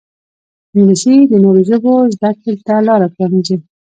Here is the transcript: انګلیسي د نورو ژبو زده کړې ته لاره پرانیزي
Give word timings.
انګلیسي 0.75 1.15
د 1.31 1.33
نورو 1.43 1.61
ژبو 1.69 1.93
زده 2.15 2.31
کړې 2.41 2.53
ته 2.65 2.75
لاره 2.87 3.07
پرانیزي 3.15 3.57